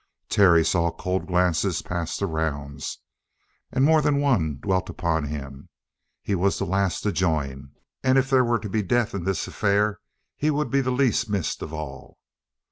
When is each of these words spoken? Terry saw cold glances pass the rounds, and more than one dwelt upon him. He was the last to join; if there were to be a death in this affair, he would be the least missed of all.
Terry 0.29 0.65
saw 0.65 0.89
cold 0.89 1.27
glances 1.27 1.83
pass 1.83 2.17
the 2.17 2.25
rounds, 2.25 2.97
and 3.71 3.85
more 3.85 4.01
than 4.01 4.19
one 4.19 4.57
dwelt 4.59 4.89
upon 4.89 5.25
him. 5.25 5.69
He 6.23 6.33
was 6.33 6.57
the 6.57 6.65
last 6.65 7.01
to 7.01 7.11
join; 7.11 7.73
if 8.03 8.27
there 8.31 8.43
were 8.43 8.57
to 8.57 8.67
be 8.67 8.79
a 8.79 8.83
death 8.83 9.13
in 9.13 9.25
this 9.25 9.45
affair, 9.47 9.99
he 10.35 10.49
would 10.49 10.71
be 10.71 10.81
the 10.81 10.89
least 10.89 11.29
missed 11.29 11.61
of 11.61 11.71
all. 11.71 12.17